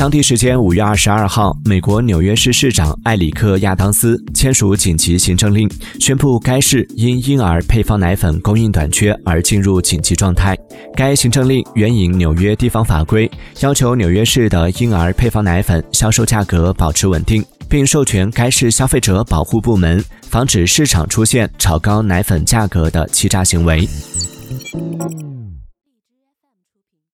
[0.00, 10.56] 当地时间五月二十二号美国纽约市市长艾里克亚当斯签署紧急行政令宣布该市因婴儿配方奶粉供应短缺而进入紧急状态
[10.96, 23.86] 该行政令援引纽约地方法规要求纽约市的婴儿配方奶粉销售价格保持稳定并授权该市消费者保护部门防止市场出现炒高奶粉价格的欺诈行为。